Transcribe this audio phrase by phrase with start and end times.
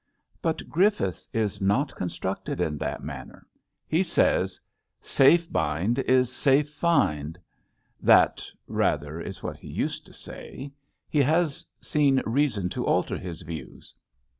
[0.41, 3.45] But Griffiths is not constructed in that manner.
[3.87, 4.59] He says:
[5.03, 7.37] ^* Safe bind is safe find.''
[8.01, 10.71] That, rather, is what he used to say.
[11.07, 13.93] He has seen reason to alter his views.